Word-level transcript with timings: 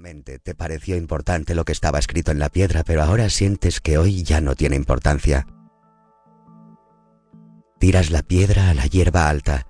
Te 0.00 0.54
pareció 0.54 0.96
importante 0.96 1.56
lo 1.56 1.64
que 1.64 1.72
estaba 1.72 1.98
escrito 1.98 2.30
en 2.30 2.38
la 2.38 2.50
piedra, 2.50 2.84
pero 2.84 3.02
ahora 3.02 3.28
sientes 3.30 3.80
que 3.80 3.98
hoy 3.98 4.22
ya 4.22 4.40
no 4.40 4.54
tiene 4.54 4.76
importancia. 4.76 5.46
Tiras 7.80 8.10
la 8.10 8.22
piedra 8.22 8.70
a 8.70 8.74
la 8.74 8.86
hierba 8.86 9.28
alta. 9.28 9.66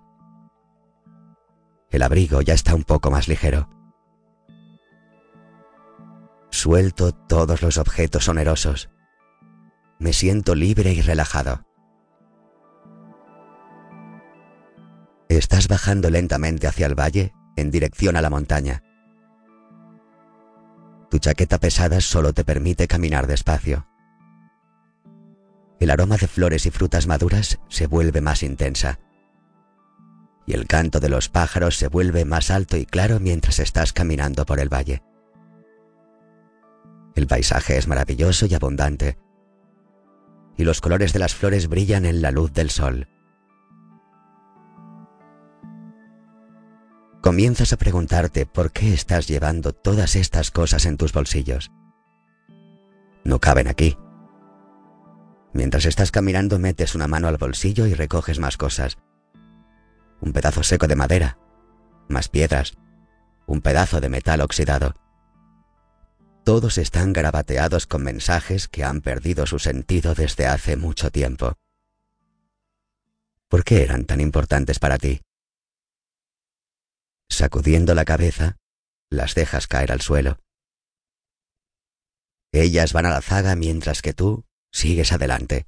El 1.91 2.03
abrigo 2.03 2.43
ya 2.43 2.53
está 2.53 2.75
un 2.75 2.85
poco 2.85 3.11
más 3.11 3.27
ligero. 3.27 3.71
Suelto 6.51 7.13
todos 7.13 7.63
los 7.63 7.79
objetos 7.79 8.29
onerosos. 8.29 8.91
Me 9.99 10.13
siento 10.13 10.55
libre 10.55 10.93
y 10.93 11.01
relajado. 11.01 11.65
Estás 15.31 15.69
bajando 15.69 16.11
lentamente 16.11 16.67
hacia 16.67 16.87
el 16.87 16.99
valle 16.99 17.33
en 17.57 17.71
dirección 17.71 18.17
a 18.17 18.21
la 18.21 18.29
montaña. 18.29 18.83
Tu 21.11 21.18
chaqueta 21.18 21.59
pesada 21.59 22.00
solo 22.00 22.32
te 22.32 22.44
permite 22.44 22.86
caminar 22.86 23.26
despacio. 23.26 23.86
El 25.80 25.90
aroma 25.90 26.16
de 26.16 26.26
flores 26.26 26.66
y 26.66 26.71
frutas 26.71 27.07
maduras 27.07 27.58
se 27.68 27.86
vuelve 27.86 28.21
más 28.21 28.43
intensa. 28.43 28.99
Y 30.46 30.54
el 30.54 30.66
canto 30.66 31.00
de 31.00 31.08
los 31.08 31.29
pájaros 31.29 31.76
se 31.76 31.89
vuelve 31.89 32.25
más 32.25 32.50
alto 32.50 32.77
y 32.77 32.84
claro 32.84 33.20
mientras 33.20 33.58
estás 33.58 33.92
caminando 33.92 34.44
por 34.44 34.61
el 34.61 34.72
valle. 34.72 35.02
El 37.14 37.27
paisaje 37.27 37.77
es 37.77 37.88
maravilloso 37.88 38.47
y 38.47 38.55
abundante. 38.55 39.19
Y 40.56 40.64
los 40.64 40.80
colores 40.80 41.12
de 41.12 41.20
las 41.20 41.34
flores 41.34 41.69
brillan 41.69 42.06
en 42.06 42.22
la 42.22 42.33
luz 42.33 42.52
del 42.52 42.70
sol. 42.70 43.08
Comienzas 47.28 47.75
a 47.75 47.77
preguntarte 47.77 48.47
por 48.47 48.73
qué 48.73 48.95
estás 48.95 49.28
llevando 49.28 49.75
todas 49.75 50.17
estas 50.17 50.50
cosas 50.50 50.86
en 50.86 50.97
tus 50.97 51.12
bolsillos. 51.12 51.70
No 53.23 53.39
caben 53.39 53.69
aquí. 53.69 53.98
Mientras 55.52 55.84
estás 55.84 56.11
caminando 56.11 56.58
metes 56.58 56.94
una 56.94 57.06
mano 57.06 57.28
al 57.28 57.36
bolsillo 57.36 57.84
y 57.84 57.92
recoges 57.92 58.39
más 58.39 58.56
cosas. 58.56 58.97
Un 60.22 60.33
pedazo 60.33 60.62
seco 60.62 60.86
de 60.86 60.97
madera, 60.97 61.39
más 62.08 62.30
piedras, 62.30 62.78
un 63.45 63.61
pedazo 63.61 64.00
de 64.00 64.08
metal 64.08 64.41
oxidado. 64.41 64.95
Todos 66.47 66.78
están 66.78 67.12
garabateados 67.12 67.86
con 67.86 68.05
mensajes 68.05 68.69
que 68.69 68.84
han 68.84 69.02
perdido 69.02 69.45
su 69.45 69.58
sentido 69.58 70.14
desde 70.14 70.47
hace 70.47 70.78
mucho 70.78 71.11
tiempo. 71.11 71.58
¿Por 73.48 73.64
qué 73.64 73.83
eran 73.83 74.06
tan 74.06 74.22
importantes 74.22 74.78
para 74.78 74.97
ti? 74.97 75.20
Sacudiendo 77.30 77.94
la 77.94 78.04
cabeza, 78.04 78.56
las 79.10 79.34
dejas 79.34 79.66
caer 79.66 79.92
al 79.92 80.00
suelo. 80.00 80.38
Ellas 82.52 82.92
van 82.92 83.06
a 83.06 83.10
la 83.10 83.20
zaga 83.20 83.54
mientras 83.56 84.02
que 84.02 84.14
tú 84.14 84.44
sigues 84.72 85.12
adelante. 85.12 85.66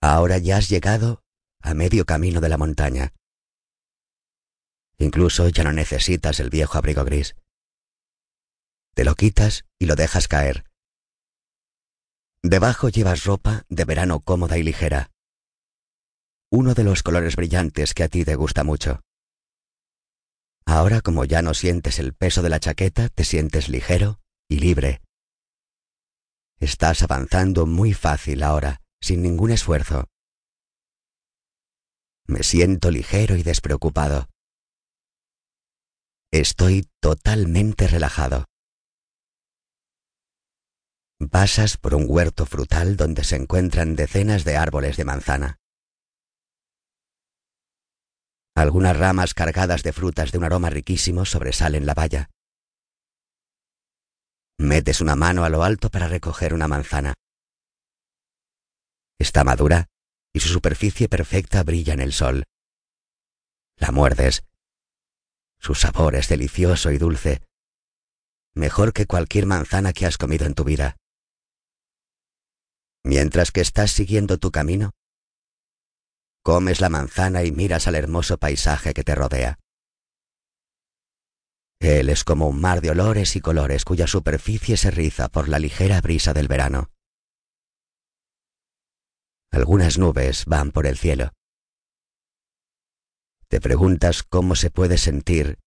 Ahora 0.00 0.38
ya 0.38 0.58
has 0.58 0.68
llegado 0.68 1.22
a 1.60 1.74
medio 1.74 2.04
camino 2.04 2.40
de 2.40 2.48
la 2.48 2.56
montaña. 2.56 3.12
Incluso 4.96 5.48
ya 5.48 5.64
no 5.64 5.72
necesitas 5.72 6.40
el 6.40 6.50
viejo 6.50 6.78
abrigo 6.78 7.04
gris. 7.04 7.36
Te 8.94 9.04
lo 9.04 9.14
quitas 9.14 9.64
y 9.78 9.86
lo 9.86 9.96
dejas 9.96 10.28
caer. 10.28 10.64
Debajo 12.42 12.88
llevas 12.88 13.24
ropa 13.24 13.64
de 13.68 13.84
verano 13.84 14.20
cómoda 14.20 14.58
y 14.58 14.62
ligera. 14.62 15.10
Uno 16.50 16.74
de 16.74 16.84
los 16.84 17.02
colores 17.02 17.36
brillantes 17.36 17.94
que 17.94 18.04
a 18.04 18.08
ti 18.08 18.24
te 18.24 18.36
gusta 18.36 18.64
mucho. 18.64 19.00
Ahora 20.70 21.00
como 21.00 21.24
ya 21.24 21.40
no 21.40 21.54
sientes 21.54 21.98
el 21.98 22.12
peso 22.12 22.42
de 22.42 22.50
la 22.50 22.60
chaqueta, 22.60 23.08
te 23.08 23.24
sientes 23.24 23.70
ligero 23.70 24.20
y 24.50 24.58
libre. 24.58 25.00
Estás 26.60 27.02
avanzando 27.02 27.64
muy 27.64 27.94
fácil 27.94 28.42
ahora, 28.42 28.82
sin 29.00 29.22
ningún 29.22 29.50
esfuerzo. 29.50 30.04
Me 32.26 32.42
siento 32.42 32.90
ligero 32.90 33.36
y 33.36 33.42
despreocupado. 33.42 34.28
Estoy 36.30 36.86
totalmente 37.00 37.88
relajado. 37.88 38.44
Pasas 41.30 41.78
por 41.78 41.94
un 41.94 42.04
huerto 42.06 42.44
frutal 42.44 42.98
donde 42.98 43.24
se 43.24 43.36
encuentran 43.36 43.96
decenas 43.96 44.44
de 44.44 44.58
árboles 44.58 44.98
de 44.98 45.06
manzana. 45.06 45.56
Algunas 48.58 48.96
ramas 48.96 49.34
cargadas 49.34 49.84
de 49.84 49.92
frutas 49.92 50.32
de 50.32 50.38
un 50.38 50.42
aroma 50.42 50.68
riquísimo 50.68 51.24
sobresalen 51.24 51.86
la 51.86 51.94
valla. 51.94 52.28
Metes 54.58 55.00
una 55.00 55.14
mano 55.14 55.44
a 55.44 55.48
lo 55.48 55.62
alto 55.62 55.90
para 55.90 56.08
recoger 56.08 56.52
una 56.52 56.66
manzana. 56.66 57.14
Está 59.16 59.44
madura 59.44 59.86
y 60.32 60.40
su 60.40 60.48
superficie 60.48 61.08
perfecta 61.08 61.62
brilla 61.62 61.92
en 61.92 62.00
el 62.00 62.12
sol. 62.12 62.46
La 63.76 63.92
muerdes. 63.92 64.42
Su 65.60 65.76
sabor 65.76 66.16
es 66.16 66.28
delicioso 66.28 66.90
y 66.90 66.98
dulce, 66.98 67.42
mejor 68.56 68.92
que 68.92 69.06
cualquier 69.06 69.46
manzana 69.46 69.92
que 69.92 70.04
has 70.04 70.18
comido 70.18 70.46
en 70.46 70.54
tu 70.54 70.64
vida. 70.64 70.96
Mientras 73.04 73.52
que 73.52 73.60
estás 73.60 73.92
siguiendo 73.92 74.36
tu 74.38 74.50
camino, 74.50 74.90
Comes 76.48 76.80
la 76.80 76.88
manzana 76.88 77.44
y 77.44 77.52
miras 77.52 77.88
al 77.88 77.94
hermoso 77.94 78.38
paisaje 78.38 78.94
que 78.94 79.04
te 79.04 79.14
rodea. 79.14 79.58
Él 81.78 82.08
es 82.08 82.24
como 82.24 82.48
un 82.48 82.58
mar 82.58 82.80
de 82.80 82.90
olores 82.90 83.36
y 83.36 83.42
colores 83.42 83.84
cuya 83.84 84.06
superficie 84.06 84.78
se 84.78 84.90
riza 84.90 85.28
por 85.28 85.50
la 85.50 85.58
ligera 85.58 86.00
brisa 86.00 86.32
del 86.32 86.48
verano. 86.48 86.90
Algunas 89.50 89.98
nubes 89.98 90.46
van 90.46 90.70
por 90.70 90.86
el 90.86 90.96
cielo. 90.96 91.34
Te 93.48 93.60
preguntas 93.60 94.22
cómo 94.22 94.54
se 94.54 94.70
puede 94.70 94.96
sentir 94.96 95.58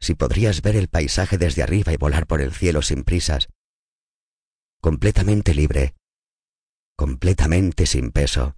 si 0.00 0.16
podrías 0.16 0.60
ver 0.60 0.74
el 0.74 0.88
paisaje 0.88 1.38
desde 1.38 1.62
arriba 1.62 1.92
y 1.92 1.98
volar 1.98 2.26
por 2.26 2.40
el 2.40 2.52
cielo 2.52 2.82
sin 2.82 3.04
prisas, 3.04 3.48
completamente 4.80 5.54
libre, 5.54 5.94
completamente 6.96 7.86
sin 7.86 8.10
peso. 8.10 8.56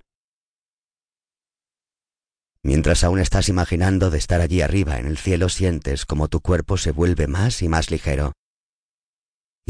Mientras 2.63 3.05
aún 3.05 3.19
estás 3.19 3.49
imaginando 3.49 4.11
de 4.11 4.19
estar 4.19 4.41
allí 4.41 4.61
arriba 4.61 4.99
en 4.99 5.07
el 5.07 5.17
cielo, 5.17 5.49
sientes 5.49 6.05
como 6.05 6.29
tu 6.29 6.41
cuerpo 6.41 6.77
se 6.77 6.93
vuelve 6.93 7.27
más 7.27 7.63
y 7.63 7.69
más 7.69 7.91
ligero 7.91 8.33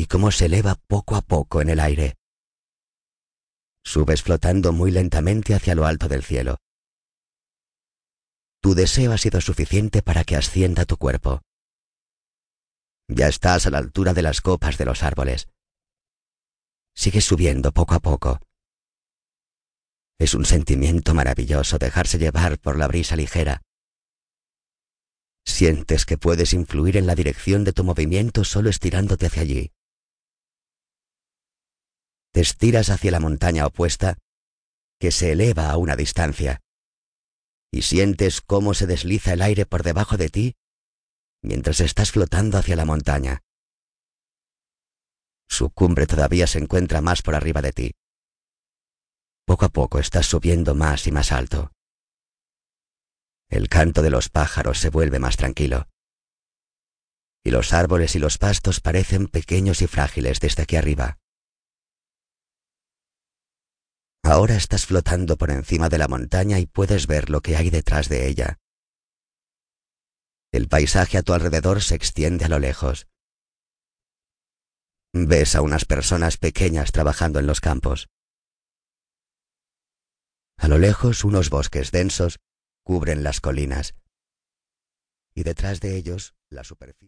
y 0.00 0.06
cómo 0.06 0.30
se 0.30 0.46
eleva 0.46 0.76
poco 0.88 1.14
a 1.14 1.20
poco 1.20 1.60
en 1.60 1.68
el 1.68 1.78
aire. 1.78 2.16
Subes 3.84 4.22
flotando 4.22 4.72
muy 4.72 4.90
lentamente 4.90 5.54
hacia 5.54 5.74
lo 5.74 5.84
alto 5.84 6.08
del 6.08 6.24
cielo. 6.24 6.56
Tu 8.62 8.74
deseo 8.74 9.12
ha 9.12 9.18
sido 9.18 9.42
suficiente 9.42 10.00
para 10.00 10.24
que 10.24 10.36
ascienda 10.36 10.86
tu 10.86 10.96
cuerpo. 10.96 11.42
Ya 13.08 13.28
estás 13.28 13.66
a 13.66 13.70
la 13.70 13.76
altura 13.76 14.14
de 14.14 14.22
las 14.22 14.40
copas 14.40 14.78
de 14.78 14.86
los 14.86 15.02
árboles. 15.02 15.48
Sigues 16.94 17.26
subiendo 17.26 17.70
poco 17.72 17.94
a 17.94 18.00
poco. 18.00 18.40
Es 20.20 20.34
un 20.34 20.44
sentimiento 20.44 21.14
maravilloso 21.14 21.78
dejarse 21.78 22.18
llevar 22.18 22.58
por 22.58 22.78
la 22.78 22.86
brisa 22.86 23.16
ligera. 23.16 23.62
Sientes 25.46 26.04
que 26.04 26.18
puedes 26.18 26.52
influir 26.52 26.98
en 26.98 27.06
la 27.06 27.14
dirección 27.14 27.64
de 27.64 27.72
tu 27.72 27.84
movimiento 27.84 28.44
solo 28.44 28.68
estirándote 28.68 29.26
hacia 29.26 29.40
allí. 29.40 29.72
Te 32.34 32.42
estiras 32.42 32.90
hacia 32.90 33.10
la 33.10 33.18
montaña 33.18 33.66
opuesta, 33.66 34.18
que 35.00 35.10
se 35.10 35.32
eleva 35.32 35.70
a 35.70 35.78
una 35.78 35.96
distancia, 35.96 36.60
y 37.72 37.80
sientes 37.80 38.42
cómo 38.42 38.74
se 38.74 38.86
desliza 38.86 39.32
el 39.32 39.40
aire 39.40 39.64
por 39.64 39.82
debajo 39.82 40.18
de 40.18 40.28
ti 40.28 40.54
mientras 41.42 41.80
estás 41.80 42.12
flotando 42.12 42.58
hacia 42.58 42.76
la 42.76 42.84
montaña. 42.84 43.40
Su 45.48 45.70
cumbre 45.70 46.06
todavía 46.06 46.46
se 46.46 46.58
encuentra 46.58 47.00
más 47.00 47.22
por 47.22 47.34
arriba 47.34 47.62
de 47.62 47.72
ti. 47.72 47.92
Poco 49.50 49.64
a 49.64 49.68
poco 49.68 49.98
estás 49.98 50.26
subiendo 50.26 50.76
más 50.76 51.08
y 51.08 51.10
más 51.10 51.32
alto. 51.32 51.72
El 53.48 53.68
canto 53.68 54.00
de 54.00 54.08
los 54.08 54.28
pájaros 54.28 54.78
se 54.78 54.90
vuelve 54.90 55.18
más 55.18 55.36
tranquilo. 55.36 55.88
Y 57.42 57.50
los 57.50 57.72
árboles 57.72 58.14
y 58.14 58.20
los 58.20 58.38
pastos 58.38 58.80
parecen 58.80 59.26
pequeños 59.26 59.82
y 59.82 59.88
frágiles 59.88 60.38
desde 60.38 60.62
aquí 60.62 60.76
arriba. 60.76 61.18
Ahora 64.22 64.54
estás 64.54 64.86
flotando 64.86 65.36
por 65.36 65.50
encima 65.50 65.88
de 65.88 65.98
la 65.98 66.06
montaña 66.06 66.60
y 66.60 66.66
puedes 66.66 67.08
ver 67.08 67.28
lo 67.28 67.40
que 67.40 67.56
hay 67.56 67.70
detrás 67.70 68.08
de 68.08 68.28
ella. 68.28 68.60
El 70.52 70.68
paisaje 70.68 71.18
a 71.18 71.22
tu 71.22 71.32
alrededor 71.32 71.82
se 71.82 71.96
extiende 71.96 72.44
a 72.44 72.48
lo 72.48 72.60
lejos. 72.60 73.08
Ves 75.12 75.56
a 75.56 75.62
unas 75.62 75.86
personas 75.86 76.36
pequeñas 76.36 76.92
trabajando 76.92 77.40
en 77.40 77.48
los 77.48 77.60
campos. 77.60 78.08
A 80.60 80.68
lo 80.68 80.76
lejos 80.76 81.24
unos 81.24 81.48
bosques 81.48 81.90
densos 81.90 82.38
cubren 82.84 83.22
las 83.22 83.40
colinas 83.40 83.94
y 85.34 85.42
detrás 85.42 85.80
de 85.80 85.96
ellos 85.96 86.34
la 86.50 86.64
superficie. 86.64 86.98